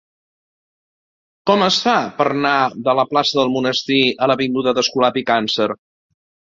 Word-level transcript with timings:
Com 1.51 1.65
es 1.65 1.77
fa 1.89 1.93
per 2.23 2.27
anar 2.31 2.55
de 2.89 2.97
la 3.03 3.07
plaça 3.13 3.39
del 3.43 3.55
Monestir 3.59 4.03
a 4.27 4.33
l'avinguda 4.35 4.79
d'Escolapi 4.81 5.29
Càncer? 5.33 5.75